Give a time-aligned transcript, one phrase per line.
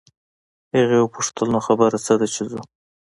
[0.77, 2.59] هغې وپوښتل نو خبره څه ده چې ځو.